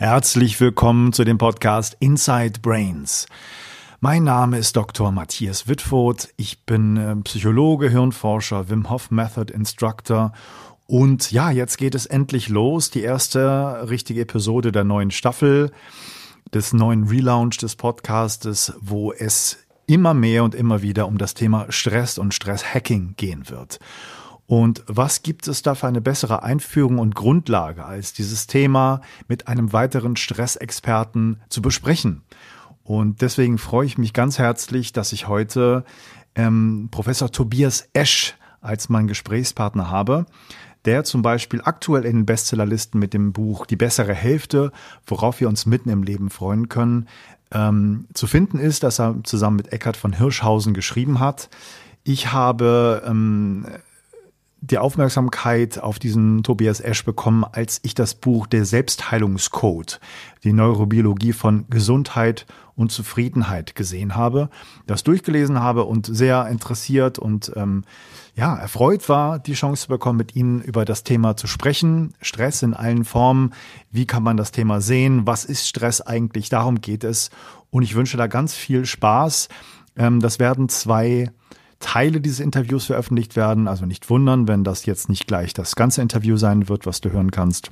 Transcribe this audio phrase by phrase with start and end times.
[0.00, 3.26] Herzlich willkommen zu dem Podcast Inside Brains.
[4.00, 5.12] Mein Name ist Dr.
[5.12, 6.30] Matthias Wittfurt.
[6.38, 10.32] Ich bin äh, Psychologe, Hirnforscher, Wim Hof Method Instructor.
[10.86, 12.90] Und ja, jetzt geht es endlich los.
[12.90, 15.70] Die erste richtige Episode der neuen Staffel,
[16.54, 21.66] des neuen Relaunch des Podcastes, wo es immer mehr und immer wieder um das Thema
[21.68, 23.78] Stress und Stresshacking gehen wird.
[24.50, 29.46] Und was gibt es da für eine bessere Einführung und Grundlage, als dieses Thema mit
[29.46, 32.22] einem weiteren Stressexperten zu besprechen?
[32.82, 35.84] Und deswegen freue ich mich ganz herzlich, dass ich heute
[36.34, 40.26] ähm, Professor Tobias Esch als mein Gesprächspartner habe,
[40.84, 44.72] der zum Beispiel aktuell in den Bestsellerlisten mit dem Buch Die bessere Hälfte,
[45.06, 47.06] worauf wir uns mitten im Leben freuen können,
[47.52, 51.50] ähm, zu finden ist, dass er zusammen mit Eckhard von Hirschhausen geschrieben hat.
[52.02, 53.64] Ich habe ähm,
[54.62, 60.00] die Aufmerksamkeit auf diesen Tobias Esch bekommen, als ich das Buch Der Selbstheilungscode,
[60.44, 62.46] die Neurobiologie von Gesundheit
[62.76, 64.50] und Zufriedenheit gesehen habe,
[64.86, 67.84] das durchgelesen habe und sehr interessiert und ähm,
[68.34, 72.14] ja, erfreut war, die Chance zu bekommen, mit Ihnen über das Thema zu sprechen.
[72.20, 73.52] Stress in allen Formen.
[73.90, 75.26] Wie kann man das Thema sehen?
[75.26, 76.48] Was ist Stress eigentlich?
[76.48, 77.30] Darum geht es.
[77.70, 79.48] Und ich wünsche da ganz viel Spaß.
[79.96, 81.30] Ähm, das werden zwei
[81.80, 83.66] Teile dieses Interviews veröffentlicht werden.
[83.66, 87.10] Also nicht wundern, wenn das jetzt nicht gleich das ganze Interview sein wird, was du
[87.10, 87.70] hören kannst.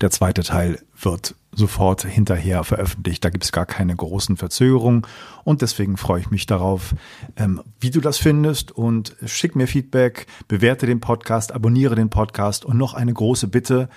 [0.00, 3.24] Der zweite Teil wird sofort hinterher veröffentlicht.
[3.24, 5.02] Da gibt es gar keine großen Verzögerungen
[5.44, 6.94] und deswegen freue ich mich darauf,
[7.36, 12.64] ähm, wie du das findest und schick mir Feedback, bewerte den Podcast, abonniere den Podcast
[12.66, 13.88] und noch eine große Bitte.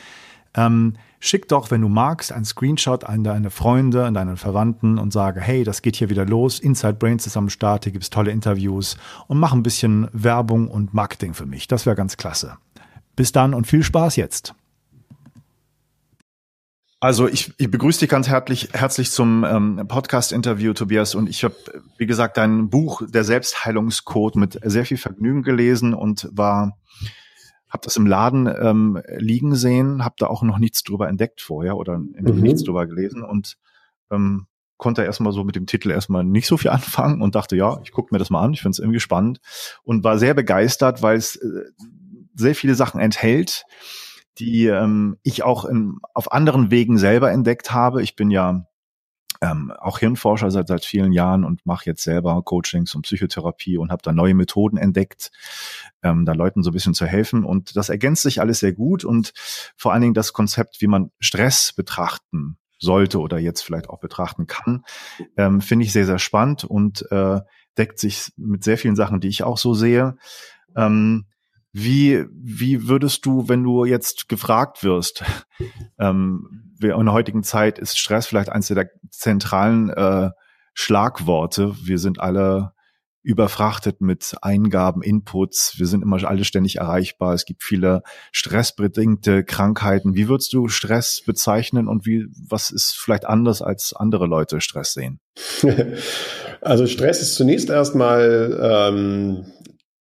[0.59, 5.13] Ähm, schick doch, wenn du magst, einen Screenshot an deine Freunde, an deine Verwandten und
[5.13, 6.59] sage, hey, das geht hier wieder los.
[6.59, 10.93] Inside Brains ist am Start, hier gibt's tolle Interviews und mach ein bisschen Werbung und
[10.93, 11.67] Marketing für mich.
[11.67, 12.57] Das wäre ganz klasse.
[13.15, 14.53] Bis dann und viel Spaß jetzt.
[16.99, 21.15] Also ich, ich begrüße dich ganz herzlich, herzlich zum ähm, Podcast-Interview, Tobias.
[21.15, 21.55] Und ich habe,
[21.97, 26.77] wie gesagt, dein Buch Der Selbstheilungscode mit sehr viel Vergnügen gelesen und war
[27.69, 31.77] habe das im Laden ähm, liegen sehen, habe da auch noch nichts drüber entdeckt vorher
[31.77, 32.39] oder mhm.
[32.39, 33.57] nichts drüber gelesen und
[34.11, 34.47] ähm,
[34.77, 37.91] konnte erstmal so mit dem Titel erstmal nicht so viel anfangen und dachte, ja, ich
[37.91, 39.39] gucke mir das mal an, ich finde es irgendwie spannend
[39.83, 41.65] und war sehr begeistert, weil es äh,
[42.33, 43.65] sehr viele Sachen enthält,
[44.39, 48.01] die ähm, ich auch in, auf anderen Wegen selber entdeckt habe.
[48.01, 48.65] Ich bin ja
[49.41, 53.91] ähm, auch Hirnforscher seit seit vielen Jahren und mache jetzt selber Coachings und Psychotherapie und
[53.91, 55.31] habe da neue Methoden entdeckt,
[56.03, 57.45] ähm, da Leuten so ein bisschen zu helfen.
[57.45, 59.33] Und das ergänzt sich alles sehr gut und
[59.77, 64.47] vor allen Dingen das Konzept, wie man Stress betrachten sollte oder jetzt vielleicht auch betrachten
[64.47, 64.83] kann,
[65.37, 67.41] ähm, finde ich sehr, sehr spannend und äh,
[67.77, 70.17] deckt sich mit sehr vielen Sachen, die ich auch so sehe.
[70.75, 71.25] Ähm,
[71.71, 75.23] wie, wie würdest du, wenn du jetzt gefragt wirst,
[75.99, 80.29] ähm, in der heutigen Zeit ist Stress vielleicht eines der zentralen äh,
[80.73, 81.75] Schlagworte.
[81.83, 82.71] Wir sind alle
[83.21, 85.73] überfrachtet mit Eingaben, Inputs.
[85.77, 87.33] Wir sind immer alle ständig erreichbar.
[87.33, 88.01] Es gibt viele
[88.31, 90.15] stressbedingte Krankheiten.
[90.15, 94.93] Wie würdest du Stress bezeichnen und wie, was ist vielleicht anders als andere Leute Stress
[94.93, 95.19] sehen?
[96.61, 99.45] Also Stress ist zunächst erstmal ähm,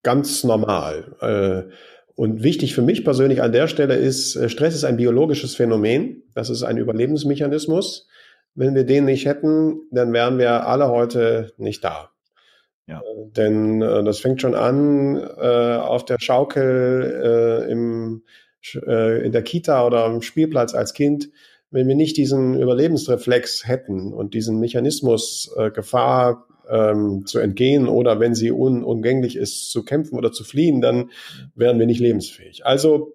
[0.03, 1.17] ganz normal.
[1.21, 1.73] Äh,
[2.15, 6.25] und wichtig für mich persönlich an der Stelle ist, äh, Stress ist ein biologisches Phänomen.
[6.35, 8.09] Das ist ein Überlebensmechanismus.
[8.55, 12.11] Wenn wir den nicht hätten, dann wären wir alle heute nicht da.
[12.87, 13.01] Ja.
[13.01, 18.23] Äh, denn das fängt schon an auf der Schaukel im,
[18.75, 21.31] in der Kita oder am Spielplatz als Kind.
[21.71, 28.21] Wenn wir nicht diesen Überlebensreflex hätten und diesen Mechanismus äh, Gefahr ähm, zu entgehen oder
[28.21, 31.11] wenn sie un unumgänglich ist, zu kämpfen oder zu fliehen, dann
[31.55, 32.67] wären wir nicht lebensfähig.
[32.67, 33.15] Also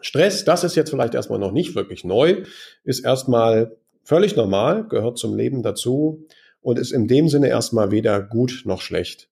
[0.00, 2.42] Stress, das ist jetzt vielleicht erstmal noch nicht wirklich neu,
[2.82, 6.26] ist erstmal völlig normal, gehört zum Leben dazu
[6.60, 9.28] und ist in dem Sinne erstmal weder gut noch schlecht.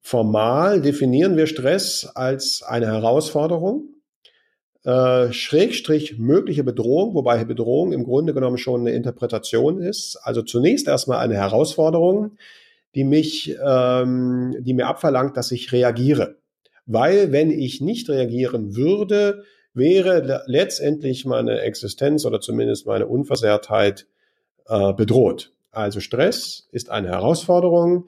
[0.00, 3.93] Formal definieren wir Stress als eine Herausforderung,
[4.84, 10.18] äh, Schrägstrich mögliche Bedrohung, wobei Bedrohung im Grunde genommen schon eine Interpretation ist.
[10.22, 12.36] Also zunächst erstmal eine Herausforderung,
[12.94, 16.36] die mich, ähm, die mir abverlangt, dass ich reagiere.
[16.86, 24.06] Weil wenn ich nicht reagieren würde, wäre letztendlich meine Existenz oder zumindest meine Unversehrtheit
[24.66, 25.52] äh, bedroht.
[25.72, 28.06] Also Stress ist eine Herausforderung,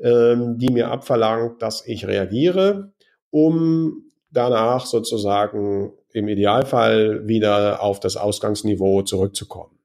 [0.00, 2.92] ähm, die mir abverlangt, dass ich reagiere,
[3.30, 9.78] um danach sozusagen im Idealfall wieder auf das Ausgangsniveau zurückzukommen.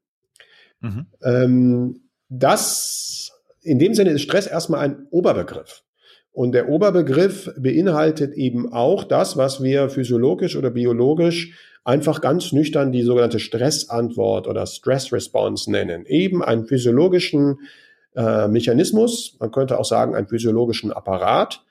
[0.81, 1.05] Mhm.
[1.23, 5.83] Ähm, das, in dem Sinne ist Stress erstmal ein Oberbegriff.
[6.31, 12.91] Und der Oberbegriff beinhaltet eben auch das, was wir physiologisch oder biologisch einfach ganz nüchtern
[12.91, 16.05] die sogenannte Stressantwort oder Stress Response nennen.
[16.05, 17.61] Eben einen physiologischen
[18.15, 21.63] äh, Mechanismus, man könnte auch sagen einen physiologischen Apparat,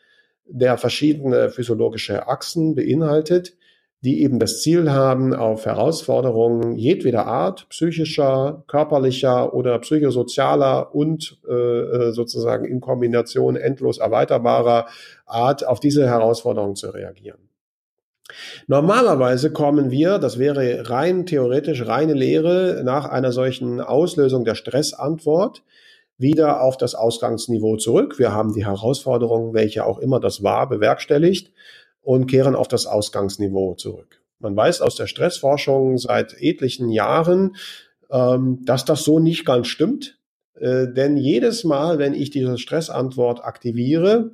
[0.49, 3.57] der verschiedene physiologische Achsen beinhaltet,
[4.01, 11.53] die eben das Ziel haben, auf Herausforderungen jedweder Art, psychischer, körperlicher oder psychosozialer und äh,
[11.53, 14.87] äh, sozusagen in Kombination endlos erweiterbarer
[15.25, 17.47] Art auf diese Herausforderungen zu reagieren.
[18.67, 25.63] Normalerweise kommen wir, das wäre rein theoretisch reine Lehre, nach einer solchen Auslösung der Stressantwort
[26.19, 28.19] wieder auf das Ausgangsniveau zurück.
[28.19, 31.53] Wir haben die Herausforderung, welche auch immer das war, bewerkstelligt
[32.03, 34.21] und kehren auf das Ausgangsniveau zurück.
[34.39, 37.57] Man weiß aus der Stressforschung seit etlichen Jahren,
[38.11, 40.19] ähm, dass das so nicht ganz stimmt.
[40.55, 44.33] Äh, denn jedes Mal, wenn ich diese Stressantwort aktiviere,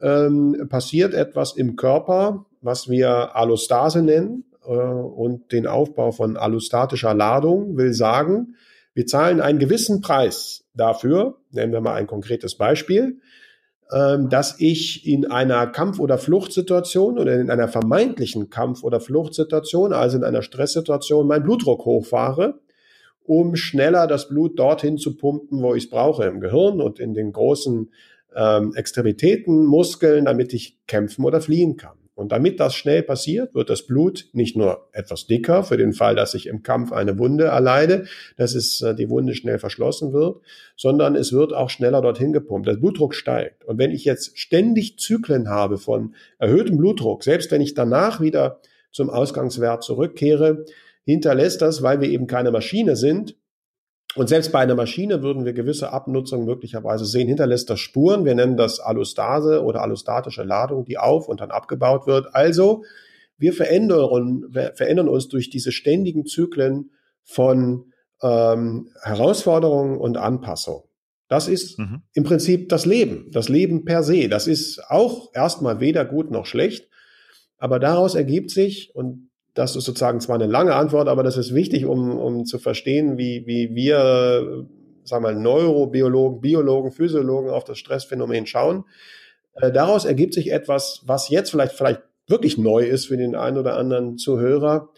[0.00, 4.44] ähm, passiert etwas im Körper, was wir Allostase nennen.
[4.66, 8.56] Äh, und den Aufbau von allostatischer Ladung will sagen,
[8.94, 13.20] wir zahlen einen gewissen Preis dafür, nennen wir mal ein konkretes Beispiel,
[13.92, 19.92] ähm, dass ich in einer Kampf- oder Fluchtsituation oder in einer vermeintlichen Kampf- oder Fluchtsituation,
[19.92, 22.60] also in einer Stresssituation, meinen Blutdruck hochfahre,
[23.24, 27.14] um schneller das Blut dorthin zu pumpen, wo ich es brauche, im Gehirn und in
[27.14, 27.90] den großen
[28.34, 32.03] ähm, Extremitäten, Muskeln, damit ich kämpfen oder fliehen kann.
[32.14, 36.14] Und damit das schnell passiert, wird das Blut nicht nur etwas dicker für den Fall,
[36.14, 38.06] dass ich im Kampf eine Wunde erleide,
[38.36, 40.40] dass es äh, die Wunde schnell verschlossen wird,
[40.76, 42.68] sondern es wird auch schneller dorthin gepumpt.
[42.68, 43.64] Der Blutdruck steigt.
[43.64, 48.60] Und wenn ich jetzt ständig Zyklen habe von erhöhtem Blutdruck, selbst wenn ich danach wieder
[48.92, 50.64] zum Ausgangswert zurückkehre,
[51.04, 53.36] hinterlässt das, weil wir eben keine Maschine sind,
[54.16, 58.24] und selbst bei einer Maschine würden wir gewisse Abnutzung möglicherweise sehen, hinterlässt das Spuren.
[58.24, 62.34] Wir nennen das Allostase oder allostatische Ladung, die auf und dann abgebaut wird.
[62.34, 62.84] Also
[63.38, 66.90] wir verändern, wir verändern uns durch diese ständigen Zyklen
[67.24, 70.84] von ähm, Herausforderungen und Anpassung.
[71.28, 72.02] Das ist mhm.
[72.12, 74.28] im Prinzip das Leben, das Leben per se.
[74.28, 76.88] Das ist auch erstmal weder gut noch schlecht,
[77.58, 81.54] aber daraus ergibt sich, und das ist sozusagen zwar eine lange Antwort, aber das ist
[81.54, 84.66] wichtig, um, um zu verstehen, wie, wie wir,
[85.04, 88.84] sagen wir mal, Neurobiologen, Biologen, Physiologen auf das Stressphänomen schauen.
[89.54, 93.58] Äh, daraus ergibt sich etwas, was jetzt vielleicht, vielleicht wirklich neu ist für den einen
[93.58, 94.90] oder anderen Zuhörer,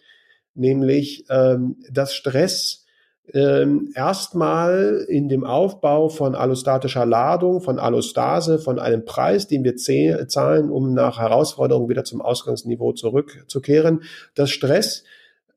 [0.54, 2.85] nämlich, ähm, dass Stress
[3.34, 9.76] ähm, erstmal in dem Aufbau von allostatischer Ladung, von Allostase, von einem Preis, den wir
[9.76, 14.02] zahlen, um nach Herausforderungen wieder zum Ausgangsniveau zurückzukehren,
[14.34, 15.04] dass Stress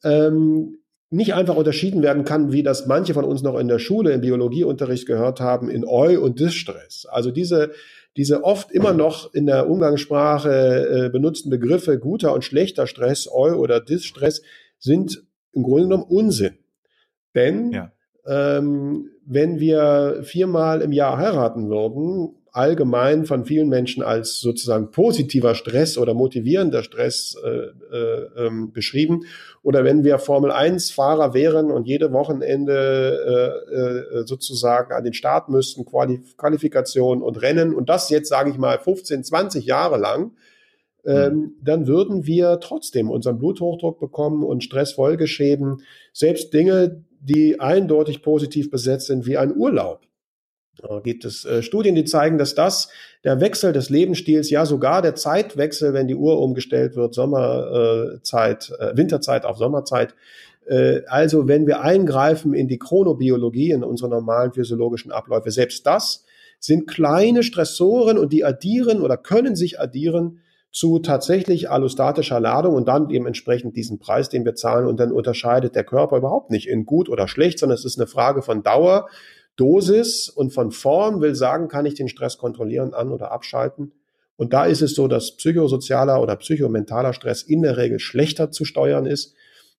[0.04, 0.80] ähm,
[1.12, 4.21] nicht einfach unterschieden werden kann, wie das manche von uns noch in der Schule im
[4.21, 7.07] Biologieunterricht gehört haben, in Eu- und Distress.
[7.10, 7.71] Also diese,
[8.16, 13.56] diese oft immer noch in der Umgangssprache äh, benutzten Begriffe guter und schlechter Stress, Eu-
[13.56, 14.42] oder Distress,
[14.77, 16.57] sind im Grunde genommen Unsinn.
[17.35, 17.91] Denn ja.
[18.25, 25.55] ähm, wenn wir viermal im Jahr heiraten würden, allgemein von vielen Menschen als sozusagen positiver
[25.55, 29.21] Stress oder motivierender Stress äh, äh, ähm, beschrieben.
[29.61, 35.13] Oder wenn wir Formel 1 Fahrer wären und jede Wochenende äh, äh, sozusagen an den
[35.13, 39.97] Start müssten, Qualif Qualifikation und Rennen und das jetzt, sage ich mal, 15, 20 Jahre
[39.97, 40.31] lang,
[41.05, 41.51] ähm, mhm.
[41.63, 45.83] dann würden wir trotzdem unseren Bluthochdruck bekommen und Stressfolgeschäden.
[46.13, 50.02] Selbst Dinge, die eindeutig positiv besetzt sind, wie ein Urlaub.
[50.81, 52.90] Da gibt es äh, Studien, die zeigen, dass das
[53.23, 58.95] der Wechsel des Lebensstils, ja sogar der Zeitwechsel, wenn die Uhr umgestellt wird, Sommerzeit, äh,
[58.95, 60.16] Winterzeit auf Sommerzeit.
[60.68, 66.23] Äh, also wenn wir eingreifen in die Chronobiologie, in unsere normalen physiologischen Abläufe, selbst das
[66.59, 70.40] sind kleine Stressoren und die addieren oder können sich addieren
[70.71, 75.76] zu tatsächlich allostatischer Ladung und dann dementsprechend diesen Preis, den wir zahlen und dann unterscheidet
[75.76, 79.09] der Körper überhaupt nicht in gut oder schlecht, sondern es ist eine Frage von Dauer,
[79.56, 83.92] Dosis und von Form will sagen, kann ich den Stress kontrollieren, an- oder abschalten.
[84.38, 88.64] Und da ist es so, dass psychosozialer oder psychomentaler Stress in der Regel schlechter zu
[88.64, 89.33] steuern ist.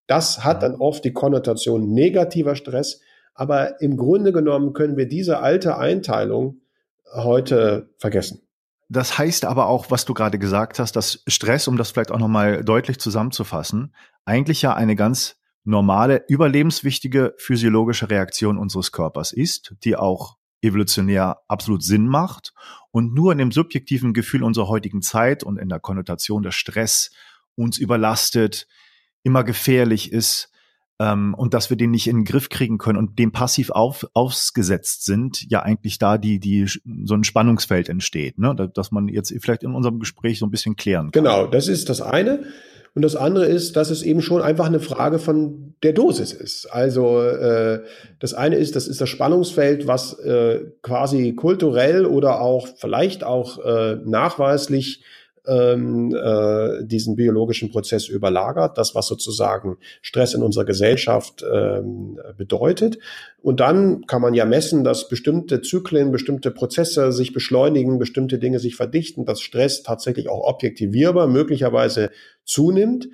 [0.06, 3.00] Das hat dann oft die Konnotation negativer Stress.
[3.32, 6.60] Aber im Grunde genommen können wir diese alte Einteilung
[7.14, 8.42] heute vergessen.
[8.92, 12.18] Das heißt aber auch, was du gerade gesagt hast, dass Stress, um das vielleicht auch
[12.18, 13.94] nochmal deutlich zusammenzufassen,
[14.24, 21.84] eigentlich ja eine ganz normale, überlebenswichtige physiologische Reaktion unseres Körpers ist, die auch evolutionär absolut
[21.84, 22.52] Sinn macht
[22.90, 27.12] und nur in dem subjektiven Gefühl unserer heutigen Zeit und in der Konnotation des Stress
[27.54, 28.66] uns überlastet,
[29.22, 30.50] immer gefährlich ist,
[31.00, 34.06] ähm, und dass wir den nicht in den Griff kriegen können und dem passiv auf,
[34.12, 36.66] ausgesetzt sind, ja eigentlich da die, die
[37.04, 38.70] so ein Spannungsfeld entsteht, ne?
[38.74, 41.24] dass man jetzt vielleicht in unserem Gespräch so ein bisschen klären kann.
[41.24, 42.44] Genau, das ist das eine.
[42.92, 46.66] Und das andere ist, dass es eben schon einfach eine Frage von der Dosis ist.
[46.66, 47.82] Also äh,
[48.18, 53.64] das eine ist, das ist das Spannungsfeld, was äh, quasi kulturell oder auch vielleicht auch
[53.64, 55.04] äh, nachweislich
[55.46, 62.98] ähm, äh, diesen biologischen Prozess überlagert, das was sozusagen Stress in unserer Gesellschaft ähm, bedeutet.
[63.42, 68.58] Und dann kann man ja messen, dass bestimmte Zyklen, bestimmte Prozesse sich beschleunigen, bestimmte Dinge
[68.58, 72.10] sich verdichten, dass Stress tatsächlich auch objektivierbar möglicherweise
[72.44, 73.08] zunimmt.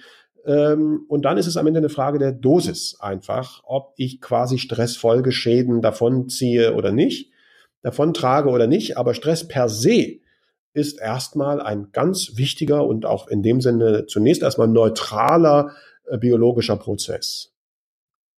[0.46, 4.58] Ähm, und dann ist es am Ende eine Frage der Dosis einfach, ob ich quasi
[4.58, 7.30] Stressfolgeschäden davonziehe oder nicht,
[7.82, 8.96] davon trage oder nicht.
[8.96, 10.20] Aber Stress per se
[10.76, 15.72] ist erstmal ein ganz wichtiger und auch in dem Sinne zunächst erstmal neutraler
[16.04, 17.54] äh, biologischer Prozess.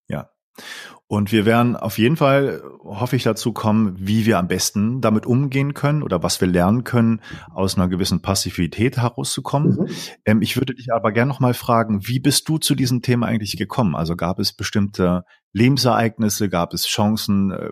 [0.06, 0.30] Ja.
[1.08, 5.24] Und wir werden auf jeden Fall, hoffe ich, dazu kommen, wie wir am besten damit
[5.24, 9.78] umgehen können oder was wir lernen können, aus einer gewissen Passivität herauszukommen.
[9.78, 9.88] Mhm.
[10.26, 13.26] Ähm, ich würde dich aber gerne noch mal fragen, wie bist du zu diesem Thema
[13.26, 13.96] eigentlich gekommen?
[13.96, 17.70] Also gab es bestimmte Lebensereignisse, gab es Chancen, äh,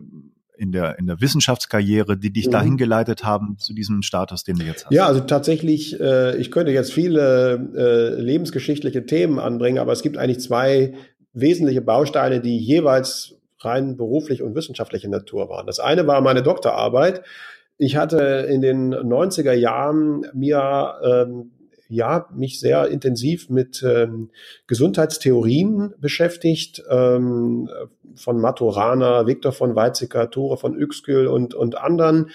[0.56, 2.52] in der, in der Wissenschaftskarriere, die dich mhm.
[2.52, 4.92] dahin geleitet haben zu diesem Status, den du jetzt hast?
[4.92, 10.18] Ja, also tatsächlich, äh, ich könnte jetzt viele äh, lebensgeschichtliche Themen anbringen, aber es gibt
[10.18, 10.94] eigentlich zwei
[11.32, 15.66] wesentliche Bausteine, die jeweils rein beruflich und wissenschaftliche Natur waren.
[15.66, 17.22] Das eine war meine Doktorarbeit.
[17.78, 21.52] Ich hatte in den 90er Jahren mir ähm,
[21.88, 24.30] ja, mich sehr intensiv mit ähm,
[24.66, 27.68] Gesundheitstheorien beschäftigt, ähm,
[28.14, 32.30] von Maturana, Viktor von Weizsäcker, Tore von Uexküll und, und anderen.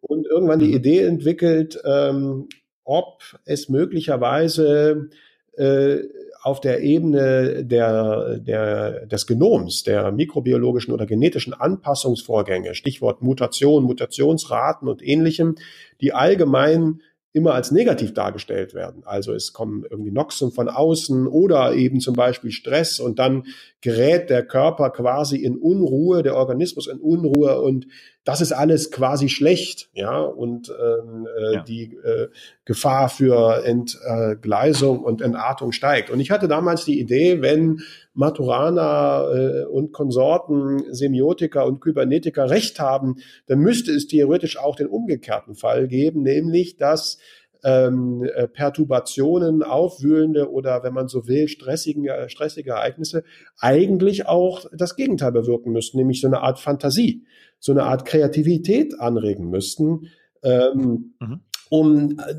[0.00, 0.76] Und irgendwann die mhm.
[0.76, 2.48] Idee entwickelt, ähm,
[2.84, 5.08] ob es möglicherweise
[5.56, 5.98] äh,
[6.42, 14.86] auf der Ebene der, der, des Genoms, der mikrobiologischen oder genetischen Anpassungsvorgänge, Stichwort Mutation, Mutationsraten
[14.86, 15.54] und ähnlichem,
[16.02, 17.00] die allgemein
[17.34, 19.02] immer als negativ dargestellt werden.
[19.04, 23.46] Also es kommen irgendwie Noxen von außen oder eben zum Beispiel Stress und dann
[23.80, 27.88] gerät der Körper quasi in Unruhe, der Organismus in Unruhe und
[28.24, 31.62] das ist alles quasi schlecht, ja, und ähm, äh, ja.
[31.62, 32.28] die äh,
[32.64, 36.08] Gefahr für Entgleisung und Entartung steigt.
[36.08, 37.82] Und ich hatte damals die Idee, wenn
[38.14, 43.16] Maturana äh, und Konsorten, Semiotiker und Kybernetiker recht haben,
[43.46, 47.18] dann müsste es theoretisch auch den umgekehrten Fall geben, nämlich dass
[47.64, 53.24] ähm, äh, Perturbationen, aufwühlende oder, wenn man so will, stressigen, äh, stressige Ereignisse
[53.58, 57.24] eigentlich auch das Gegenteil bewirken müssten, nämlich so eine Art Fantasie,
[57.58, 60.08] so eine Art Kreativität anregen müssten,
[60.42, 61.40] ähm, mhm.
[61.70, 62.34] um äh,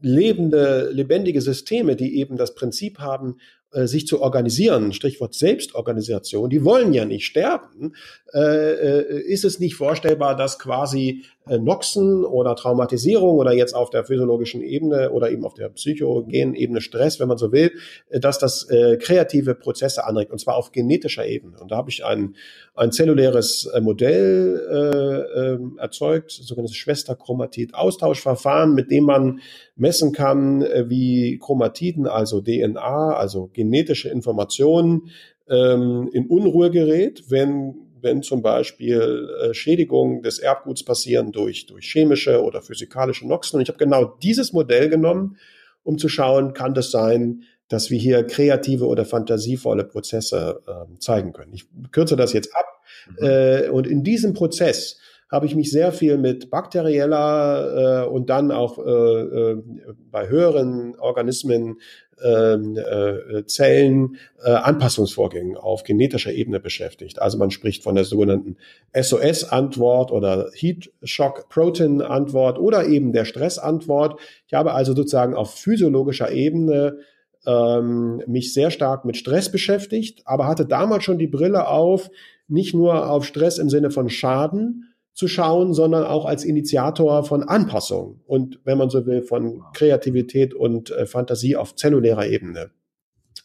[0.00, 3.36] lebende, lebendige Systeme, die eben das Prinzip haben,
[3.70, 7.92] sich zu organisieren, Stichwort Selbstorganisation, die wollen ja nicht sterben,
[8.34, 13.88] äh, äh, ist es nicht vorstellbar, dass quasi äh, Noxen oder Traumatisierung oder jetzt auf
[13.88, 17.72] der physiologischen Ebene oder eben auf der psychogenen Ebene Stress, wenn man so will,
[18.10, 21.58] äh, dass das äh, kreative Prozesse anregt und zwar auf genetischer Ebene.
[21.58, 22.36] Und da habe ich ein,
[22.74, 29.40] ein zelluläres äh, Modell äh, äh, erzeugt, sogenanntes Schwesterchromatid-Austauschverfahren, mit dem man
[29.74, 35.10] messen kann, äh, wie Chromatiden, also DNA, also genetische Informationen,
[35.48, 41.90] ähm, in Unruhe gerät, wenn wenn zum Beispiel äh, Schädigungen des Erbguts passieren durch, durch
[41.90, 43.56] chemische oder physikalische Noxen.
[43.56, 45.36] Und ich habe genau dieses Modell genommen,
[45.82, 51.32] um zu schauen, kann das sein, dass wir hier kreative oder fantasievolle Prozesse äh, zeigen
[51.32, 51.52] können.
[51.52, 52.66] Ich kürze das jetzt ab.
[53.10, 53.26] Mhm.
[53.26, 54.98] Äh, und in diesem Prozess
[55.30, 59.62] habe ich mich sehr viel mit bakterieller äh, und dann auch äh, äh,
[60.10, 61.80] bei höheren Organismen
[62.22, 67.20] äh, Zellen äh, Anpassungsvorgängen auf genetischer Ebene beschäftigt.
[67.20, 68.56] Also man spricht von der sogenannten
[68.94, 74.20] SOS-Antwort oder Heat Shock Protein Antwort oder eben der Stressantwort.
[74.46, 76.98] Ich habe also sozusagen auf physiologischer Ebene
[77.46, 82.10] ähm, mich sehr stark mit Stress beschäftigt, aber hatte damals schon die Brille auf,
[82.48, 87.42] nicht nur auf Stress im Sinne von Schaden, zu schauen, sondern auch als Initiator von
[87.42, 92.70] Anpassung und, wenn man so will, von Kreativität und äh, Fantasie auf zellulärer Ebene.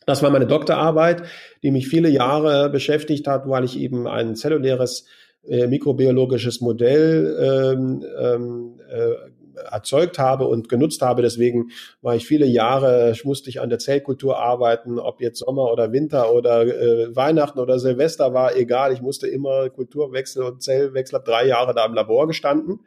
[0.06, 1.24] Das war meine Doktorarbeit,
[1.63, 5.08] die mich viele Jahre beschäftigt hat, weil ich eben ein zelluläres
[5.48, 9.32] äh, mikrobiologisches Modell ähm, ähm äh,
[9.72, 11.22] erzeugt habe und genutzt habe.
[11.22, 11.70] Deswegen
[12.02, 16.34] war ich viele Jahre, musste ich an der Zellkultur arbeiten, ob jetzt Sommer oder Winter
[16.34, 18.94] oder äh, Weihnachten oder Silvester war, egal.
[18.94, 22.82] Ich musste immer Kulturwechsel und Zellwechsel, habe drei Jahre da im Labor gestanden.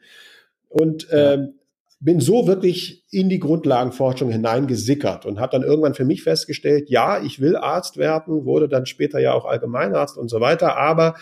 [0.69, 1.55] Und ähm,
[2.01, 7.23] bin so wirklich in die Grundlagenforschung hineingesickert und habe dann irgendwann für mich festgestellt, ja,
[7.23, 11.15] ich will Arzt werden, wurde dann später ja auch Allgemeinarzt und so weiter, aber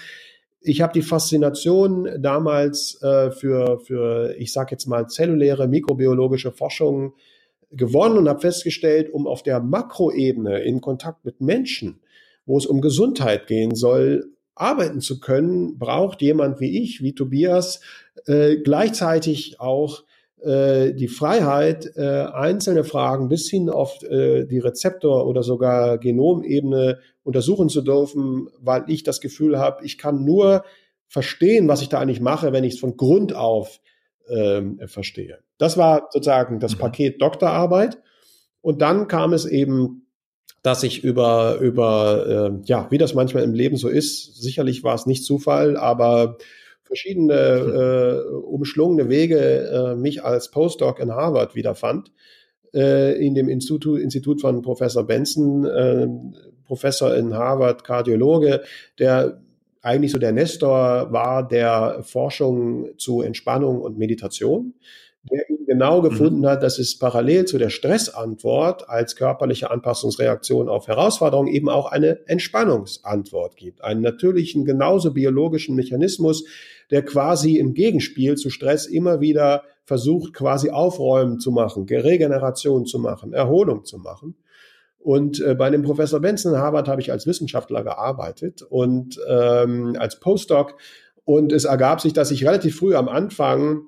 [0.65, 7.15] ich habe die Faszination damals äh, für, für, ich sage jetzt mal, zelluläre mikrobiologische Forschung
[7.71, 12.01] gewonnen und habe festgestellt, um auf der Makroebene in Kontakt mit Menschen,
[12.47, 17.81] wo es um Gesundheit gehen soll, arbeiten zu können, braucht jemand wie ich, wie Tobias,
[18.27, 20.05] äh, gleichzeitig auch
[20.93, 27.69] die Freiheit, äh, einzelne Fragen bis hin auf äh, die Rezeptor- oder sogar Genomebene untersuchen
[27.69, 30.65] zu dürfen, weil ich das Gefühl habe, ich kann nur
[31.07, 33.81] verstehen, was ich da eigentlich mache, wenn ich es von Grund auf
[34.29, 35.39] ähm, verstehe.
[35.59, 36.81] Das war sozusagen das mhm.
[36.81, 37.99] Paket Doktorarbeit.
[38.61, 40.07] Und dann kam es eben,
[40.63, 44.95] dass ich über, über äh, ja, wie das manchmal im Leben so ist, sicherlich war
[44.95, 46.39] es nicht Zufall, aber
[46.95, 52.13] verschiedene äh, umschlungene Wege äh, mich als Postdoc in Harvard wiederfand,
[52.73, 56.07] äh, in dem Institut, Institut von Professor Benson, äh,
[56.65, 58.63] Professor in Harvard, Kardiologe,
[59.01, 59.41] der
[59.83, 64.75] eigentlich so der Nestor war der Forschung zu Entspannung und Meditation
[65.31, 66.09] der eben genau mhm.
[66.09, 66.47] gefunden mhm.
[66.47, 72.27] hat, dass es parallel zu der Stressantwort als körperliche Anpassungsreaktion auf Herausforderungen eben auch eine
[72.27, 73.83] Entspannungsantwort gibt.
[73.83, 76.45] Einen natürlichen, genauso biologischen Mechanismus,
[76.91, 82.99] der quasi im Gegenspiel zu Stress immer wieder versucht, quasi Aufräumen zu machen, Regeneration zu
[82.99, 84.37] machen, Erholung zu machen.
[84.99, 89.97] Und äh, bei dem Professor Benson in Harvard habe ich als Wissenschaftler gearbeitet und ähm,
[89.99, 90.77] als Postdoc.
[91.27, 93.87] Und es ergab sich, dass ich relativ früh am Anfang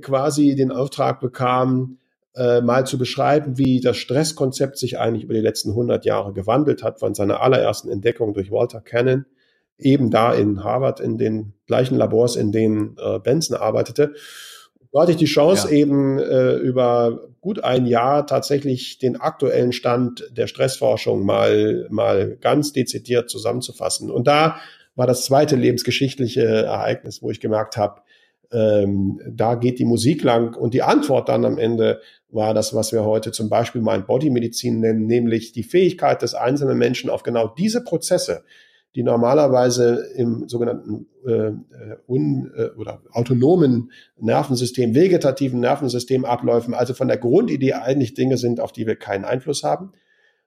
[0.00, 1.98] quasi den Auftrag bekam,
[2.34, 6.82] äh, mal zu beschreiben, wie das Stresskonzept sich eigentlich über die letzten 100 Jahre gewandelt
[6.82, 9.24] hat, von seiner allerersten Entdeckung durch Walter Cannon,
[9.78, 14.14] eben da in Harvard, in den gleichen Labors, in denen äh, Benson arbeitete.
[14.92, 15.76] Da hatte ich die Chance, ja.
[15.76, 22.72] eben äh, über gut ein Jahr tatsächlich den aktuellen Stand der Stressforschung mal, mal ganz
[22.72, 24.10] dezidiert zusammenzufassen.
[24.10, 24.56] Und da
[24.94, 28.00] war das zweite lebensgeschichtliche Ereignis, wo ich gemerkt habe,
[28.52, 30.54] ähm, da geht die Musik lang.
[30.54, 35.06] Und die Antwort dann am Ende war das, was wir heute zum Beispiel Mind-Body-Medizin nennen,
[35.06, 38.44] nämlich die Fähigkeit des einzelnen Menschen auf genau diese Prozesse,
[38.94, 41.52] die normalerweise im sogenannten äh,
[42.06, 48.60] un, äh, oder autonomen Nervensystem, vegetativen Nervensystem abläufen, also von der Grundidee eigentlich Dinge sind,
[48.60, 49.92] auf die wir keinen Einfluss haben.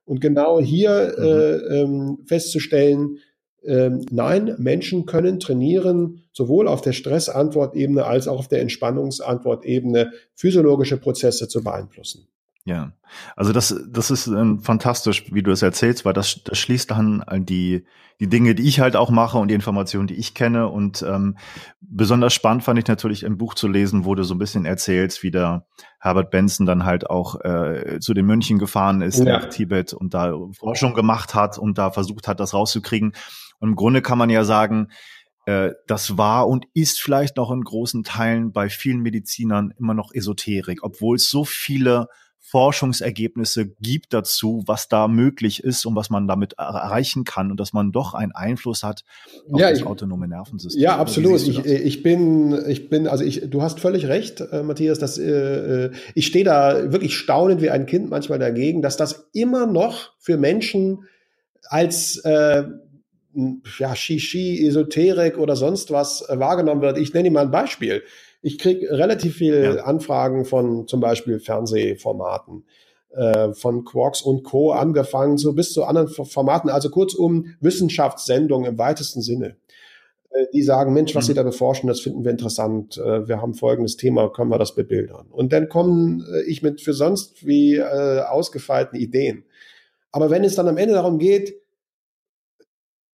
[0.06, 1.24] Und genau hier mhm.
[1.24, 3.20] äh, ähm, festzustellen,
[3.66, 10.98] ähm, nein, Menschen können trainieren, sowohl auf der Stressantwortebene als auch auf der Entspannungsantwortebene physiologische
[10.98, 12.28] Prozesse zu beeinflussen.
[12.70, 12.92] Ja,
[13.36, 17.26] also das, das ist ähm, fantastisch, wie du es erzählst, weil das, das schließt dann
[17.48, 17.84] die,
[18.20, 20.68] die Dinge, die ich halt auch mache und die Informationen, die ich kenne.
[20.68, 21.36] Und ähm,
[21.82, 25.24] besonders spannend fand ich natürlich im Buch zu lesen, wo du so ein bisschen erzählst,
[25.24, 25.66] wie der
[26.00, 29.40] Herbert Benson dann halt auch äh, zu den München gefahren ist ja.
[29.40, 33.14] nach Tibet und da Forschung gemacht hat und da versucht hat, das rauszukriegen.
[33.58, 34.90] Und im Grunde kann man ja sagen,
[35.48, 40.14] äh, das war und ist vielleicht noch in großen Teilen bei vielen Medizinern immer noch
[40.14, 42.10] Esoterik, obwohl es so viele
[42.42, 47.74] Forschungsergebnisse gibt dazu, was da möglich ist und was man damit erreichen kann und dass
[47.74, 49.04] man doch einen Einfluss hat
[49.52, 50.82] auf ja, das ich, autonome Nervensystem.
[50.82, 51.42] Ja, absolut.
[51.42, 55.86] Ich, ich bin, ich bin, also ich, du hast völlig recht, äh, Matthias, dass äh,
[55.86, 60.14] äh, ich stehe da wirklich staunend wie ein Kind manchmal dagegen, dass das immer noch
[60.18, 61.04] für Menschen
[61.66, 62.64] als äh,
[63.78, 66.98] ja, Shishi, Esoterik oder sonst was äh, wahrgenommen wird.
[66.98, 68.04] Ich nenne dir mal ein Beispiel.
[68.42, 69.84] Ich kriege relativ viel ja.
[69.84, 72.64] Anfragen von zum Beispiel Fernsehformaten,
[73.10, 74.72] äh, von Quarks und Co.
[74.72, 79.58] angefangen, so bis zu anderen Formaten, also kurzum Wissenschaftssendungen im weitesten Sinne.
[80.30, 81.28] Äh, die sagen, Mensch, was mhm.
[81.28, 82.98] Sie da beforschen, das finden wir interessant.
[82.98, 85.28] Äh, wir haben folgendes Thema, können wir das bebildern?
[85.32, 89.44] Und dann kommen äh, ich mit für sonst wie äh, ausgefeilten Ideen.
[90.12, 91.56] Aber wenn es dann am Ende darum geht,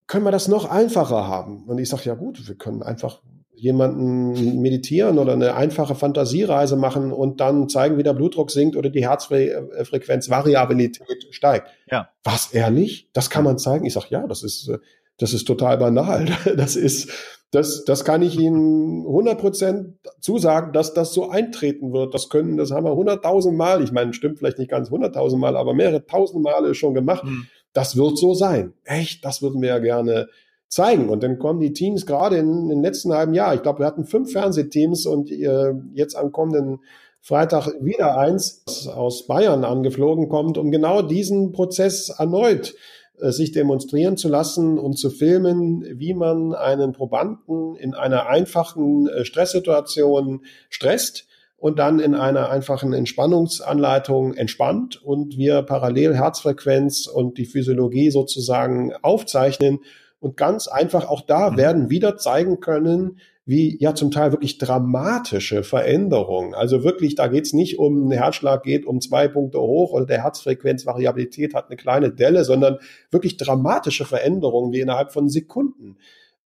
[0.06, 1.64] können wir das noch einfacher haben?
[1.64, 3.22] Und ich sage, ja gut, wir können einfach
[3.56, 8.90] jemanden meditieren oder eine einfache Fantasiereise machen und dann zeigen, wie der Blutdruck sinkt oder
[8.90, 11.68] die Herzfrequenzvariabilität steigt.
[11.90, 12.10] Ja.
[12.22, 13.08] Was ehrlich?
[13.14, 13.86] Das kann man zeigen?
[13.86, 14.70] Ich sage, ja, das ist,
[15.16, 16.26] das ist total banal.
[16.56, 17.10] Das ist,
[17.50, 22.12] das, das kann ich Ihnen 100 Prozent zusagen, dass das so eintreten wird.
[22.12, 23.82] Das können, das haben wir hunderttausend Mal.
[23.82, 27.22] Ich meine, stimmt vielleicht nicht ganz hunderttausend Mal, aber mehrere tausend Male schon gemacht.
[27.22, 27.46] Hm.
[27.72, 28.74] Das wird so sein.
[28.84, 30.28] Echt, das würden wir ja gerne
[30.76, 31.08] zeigen.
[31.08, 33.54] Und dann kommen die Teams gerade in, in den letzten halben Jahr.
[33.54, 36.80] Ich glaube, wir hatten fünf Fernsehteams und äh, jetzt am kommenden
[37.20, 42.74] Freitag wieder eins aus Bayern angeflogen kommt, um genau diesen Prozess erneut
[43.20, 49.08] äh, sich demonstrieren zu lassen und zu filmen, wie man einen Probanden in einer einfachen
[49.08, 57.38] äh, Stresssituation stresst und dann in einer einfachen Entspannungsanleitung entspannt und wir parallel Herzfrequenz und
[57.38, 59.80] die Physiologie sozusagen aufzeichnen
[60.26, 61.56] und ganz einfach auch da mhm.
[61.56, 66.52] werden wieder zeigen können, wie ja zum Teil wirklich dramatische Veränderungen.
[66.52, 70.24] Also wirklich, da geht's nicht um, der Herzschlag geht um zwei Punkte hoch oder der
[70.24, 72.78] Herzfrequenzvariabilität hat eine kleine Delle, sondern
[73.12, 75.96] wirklich dramatische Veränderungen, die innerhalb von Sekunden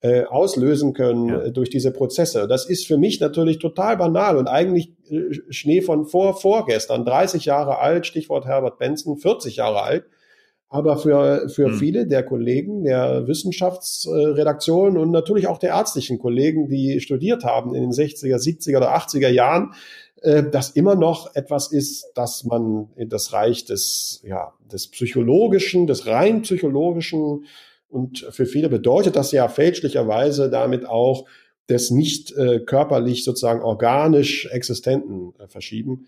[0.03, 1.41] äh, auslösen können ja.
[1.45, 2.47] Äh, durch diese Prozesse.
[2.47, 7.47] Das ist für mich natürlich total banal und eigentlich äh, Schnee von vor vorgestern, 30
[7.47, 10.05] Jahre alt, Stichwort Herbert Benson, 40 Jahre alt.
[10.73, 11.75] Aber für, für hm.
[11.75, 17.83] viele der Kollegen der Wissenschaftsredaktion und natürlich auch der ärztlichen Kollegen, die studiert haben in
[17.83, 19.73] den 60er, 70er oder 80er Jahren,
[20.23, 25.89] äh, das immer noch etwas ist, dass man in das Reich des, ja, des psychologischen,
[25.89, 27.45] des rein psychologischen
[27.89, 31.27] und für viele bedeutet das ja fälschlicherweise damit auch
[31.69, 36.07] des nicht äh, körperlich sozusagen organisch Existenten äh, verschieben.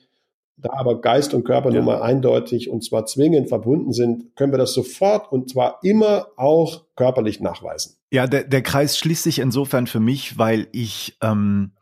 [0.63, 1.77] Da aber Geist und Körper ja.
[1.77, 6.29] nun mal eindeutig und zwar zwingend verbunden sind, können wir das sofort und zwar immer
[6.37, 7.97] auch körperlich nachweisen.
[8.11, 11.73] Ja, der, der Kreis schließt sich insofern für mich, weil ich ähm,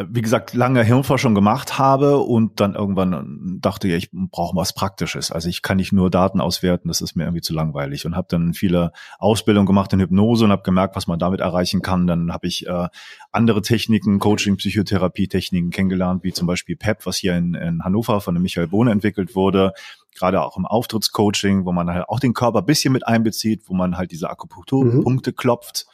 [0.00, 5.32] wie gesagt, lange Hirnforschung gemacht habe und dann irgendwann dachte, ja, ich brauche was Praktisches.
[5.32, 8.28] Also ich kann nicht nur Daten auswerten, das ist mir irgendwie zu langweilig und habe
[8.30, 12.06] dann viele Ausbildungen gemacht in Hypnose und habe gemerkt, was man damit erreichen kann.
[12.06, 12.88] Dann habe ich äh,
[13.32, 18.34] andere Techniken, Coaching, Psychotherapie-Techniken kennengelernt, wie zum Beispiel PEP, was hier in, in Hannover von
[18.34, 19.72] dem Michael Bohne entwickelt wurde
[20.14, 23.96] gerade auch im Auftrittscoaching, wo man halt auch den Körper bisschen mit einbezieht, wo man
[23.96, 25.36] halt diese Akupunkturpunkte mhm.
[25.36, 25.86] klopft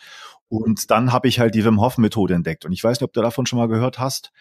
[0.59, 2.65] und dann habe ich halt die Wim Hof Methode entdeckt.
[2.65, 4.33] Und ich weiß nicht, ob du davon schon mal gehört hast,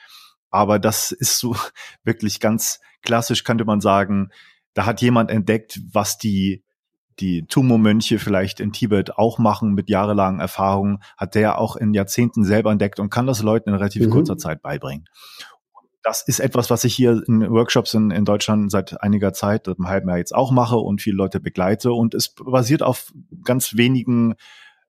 [0.49, 1.56] aber das ist so
[2.04, 4.30] wirklich ganz klassisch, könnte man sagen.
[4.73, 6.63] Da hat jemand entdeckt, was die
[7.19, 12.43] die Tumo-Mönche vielleicht in Tibet auch machen mit jahrelangen Erfahrungen, hat der auch in Jahrzehnten
[12.43, 14.12] selber entdeckt und kann das Leuten in relativ mhm.
[14.12, 15.06] kurzer Zeit beibringen.
[16.02, 19.88] Das ist etwas, was ich hier in Workshops in, in Deutschland seit einiger Zeit, einem
[19.88, 21.93] halben Jahr jetzt auch mache und viele Leute begleite.
[21.93, 23.13] Und es basiert auf
[23.45, 24.36] ganz wenigen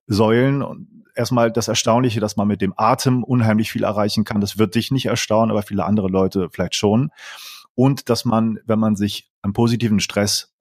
[0.07, 0.63] Säulen.
[0.63, 4.41] Und erstmal das Erstaunliche, dass man mit dem Atem unheimlich viel erreichen kann.
[4.41, 7.11] Das wird dich nicht erstaunen, aber viele andere Leute vielleicht schon.
[7.75, 10.55] Und dass man, wenn man sich einem positiven Stress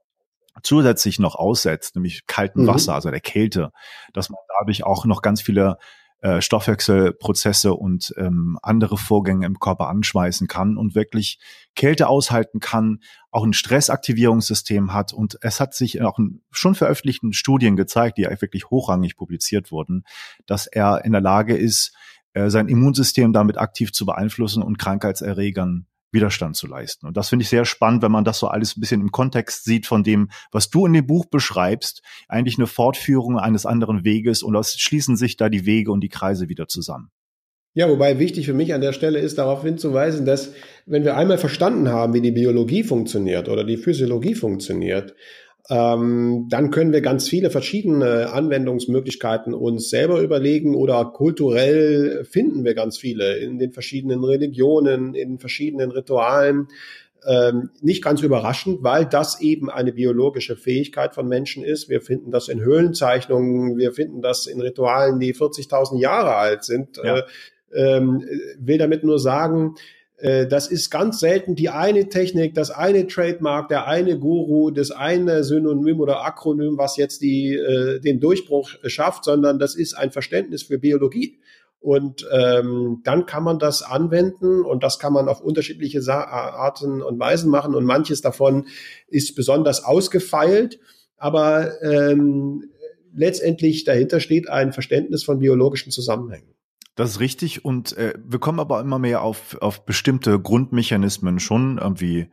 [0.62, 2.68] zusätzlich noch aussetzt, nämlich kaltem mhm.
[2.68, 3.72] Wasser, also der Kälte,
[4.14, 5.78] dass man dadurch auch noch ganz viele
[6.24, 11.38] äh, Stoffwechselprozesse und ähm, andere Vorgänge im Körper anschmeißen kann und wirklich
[11.76, 15.12] Kälte aushalten kann, auch ein Stressaktivierungssystem hat.
[15.12, 20.06] Und es hat sich auch in schon veröffentlichten Studien gezeigt, die wirklich hochrangig publiziert wurden,
[20.46, 21.94] dass er in der Lage ist,
[22.32, 27.08] äh, sein Immunsystem damit aktiv zu beeinflussen und Krankheitserregern Widerstand zu leisten.
[27.08, 29.66] Und das finde ich sehr spannend, wenn man das so alles ein bisschen im Kontext
[29.66, 34.44] sieht von dem, was du in dem Buch beschreibst, eigentlich eine Fortführung eines anderen Weges
[34.44, 37.10] und es schließen sich da die Wege und die Kreise wieder zusammen.
[37.76, 40.54] Ja, wobei wichtig für mich an der Stelle ist, darauf hinzuweisen, dass
[40.86, 45.16] wenn wir einmal verstanden haben, wie die Biologie funktioniert oder die Physiologie funktioniert,
[45.70, 52.74] ähm, dann können wir ganz viele verschiedene Anwendungsmöglichkeiten uns selber überlegen oder kulturell finden wir
[52.74, 56.68] ganz viele in den verschiedenen Religionen, in verschiedenen Ritualen.
[57.26, 61.88] Ähm, nicht ganz überraschend, weil das eben eine biologische Fähigkeit von Menschen ist.
[61.88, 66.98] Wir finden das in Höhlenzeichnungen, wir finden das in Ritualen, die 40.000 Jahre alt sind.
[67.02, 67.20] Ja.
[67.20, 67.24] Äh,
[67.74, 68.24] ähm,
[68.60, 69.76] will damit nur sagen,
[70.48, 75.44] das ist ganz selten die eine Technik, das eine Trademark, der eine Guru, das eine
[75.44, 80.64] Synonym oder Akronym, was jetzt die, äh, den Durchbruch schafft, sondern das ist ein Verständnis
[80.64, 81.40] für Biologie.
[81.84, 87.02] Und ähm, dann kann man das anwenden und das kann man auf unterschiedliche Sa Arten
[87.02, 87.76] und Weisen machen.
[87.76, 88.68] Und manches davon
[89.10, 90.80] ist besonders ausgefeilt,
[91.18, 92.72] aber ähm,
[93.14, 96.56] letztendlich dahinter steht ein Verständnis von biologischen Zusammenhängen.
[96.96, 101.80] Das ist richtig und äh, wir kommen aber immer mehr auf, auf bestimmte Grundmechanismen schon
[101.80, 102.30] irgendwie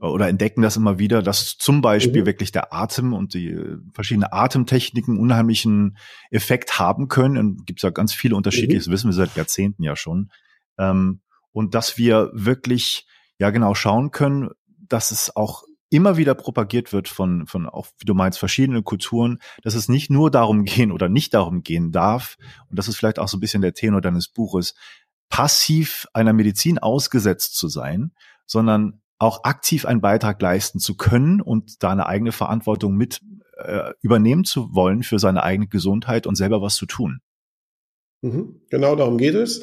[0.00, 2.26] äh, oder entdecken das immer wieder, dass zum Beispiel mhm.
[2.26, 5.96] wirklich der Atem und die äh, verschiedenen Atemtechniken unheimlichen
[6.30, 7.38] Effekt haben können.
[7.38, 8.84] Und gibt es ja ganz viele unterschiedliche, mhm.
[8.84, 10.30] das wissen wir seit Jahrzehnten ja schon.
[10.78, 11.20] Ähm,
[11.52, 13.06] und dass wir wirklich,
[13.38, 15.64] ja genau, schauen können, dass es auch
[15.94, 20.10] immer wieder propagiert wird von, von auch, wie du meinst, verschiedenen Kulturen, dass es nicht
[20.10, 22.36] nur darum gehen oder nicht darum gehen darf,
[22.68, 24.74] und das ist vielleicht auch so ein bisschen der Tenor deines Buches,
[25.28, 28.12] passiv einer Medizin ausgesetzt zu sein,
[28.46, 33.20] sondern auch aktiv einen Beitrag leisten zu können und da eine eigene Verantwortung mit
[33.56, 37.20] äh, übernehmen zu wollen für seine eigene Gesundheit und selber was zu tun.
[38.22, 38.62] Mhm.
[38.70, 39.62] Genau darum geht es.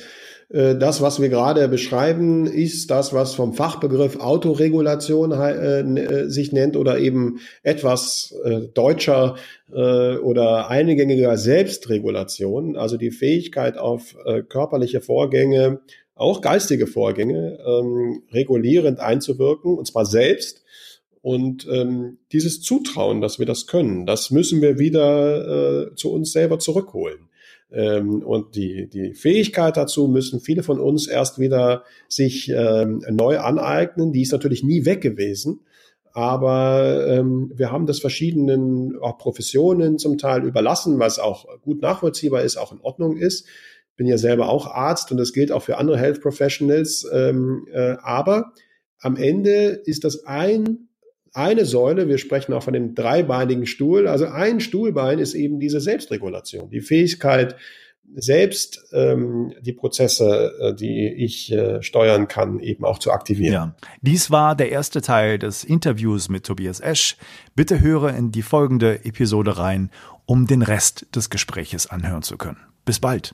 [0.51, 6.51] Äh, das, was wir gerade beschreiben, ist das, was vom Fachbegriff Autoregulation äh, äh, sich
[6.51, 8.33] nennt oder eben etwas
[8.73, 9.35] deutscher
[9.73, 14.15] oder eingängiger Selbstregulation, also die Fähigkeit auf
[14.49, 15.79] körperliche Vorgänge
[16.13, 20.63] auch geistige Vorgänge ähm, regulierend einzuwirken, und zwar selbst.
[21.21, 26.31] Und ähm, dieses Zutrauen, dass wir das können, das müssen wir wieder äh, zu uns
[26.31, 27.30] selber zurückholen.
[27.71, 33.39] Ähm, und die, die Fähigkeit dazu müssen viele von uns erst wieder sich ähm, neu
[33.39, 34.11] aneignen.
[34.11, 35.61] Die ist natürlich nie weg gewesen.
[36.13, 42.41] Aber ähm, wir haben das verschiedenen auch Professionen zum Teil überlassen, was auch gut nachvollziehbar
[42.41, 43.47] ist, auch in Ordnung ist.
[43.95, 47.07] Bin ja selber auch Arzt und das gilt auch für andere Health Professionals.
[47.13, 48.51] Ähm, äh, aber
[48.99, 50.89] am Ende ist das ein
[51.33, 55.79] eine Säule, wir sprechen auch von dem dreibeinigen Stuhl, also ein Stuhlbein ist eben diese
[55.79, 57.55] Selbstregulation, die Fähigkeit,
[58.15, 63.53] selbst ähm, die Prozesse, äh, die ich äh, steuern kann, eben auch zu aktivieren.
[63.53, 63.75] Ja.
[64.01, 67.15] Dies war der erste Teil des Interviews mit Tobias Esch.
[67.55, 69.91] Bitte höre in die folgende Episode rein,
[70.25, 72.59] um den Rest des Gespräches anhören zu können.
[72.85, 73.33] Bis bald.